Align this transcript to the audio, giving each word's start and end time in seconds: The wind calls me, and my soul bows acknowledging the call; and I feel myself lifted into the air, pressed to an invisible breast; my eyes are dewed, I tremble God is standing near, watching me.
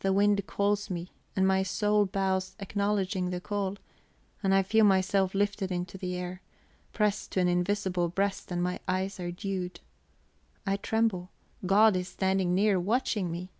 The 0.00 0.12
wind 0.12 0.46
calls 0.46 0.90
me, 0.90 1.14
and 1.34 1.48
my 1.48 1.62
soul 1.62 2.04
bows 2.04 2.54
acknowledging 2.58 3.30
the 3.30 3.40
call; 3.40 3.76
and 4.42 4.54
I 4.54 4.62
feel 4.62 4.84
myself 4.84 5.34
lifted 5.34 5.72
into 5.72 5.96
the 5.96 6.14
air, 6.14 6.42
pressed 6.92 7.32
to 7.32 7.40
an 7.40 7.48
invisible 7.48 8.10
breast; 8.10 8.54
my 8.54 8.80
eyes 8.86 9.18
are 9.18 9.32
dewed, 9.32 9.80
I 10.66 10.76
tremble 10.76 11.30
God 11.64 11.96
is 11.96 12.06
standing 12.08 12.54
near, 12.54 12.78
watching 12.78 13.30
me. 13.30 13.50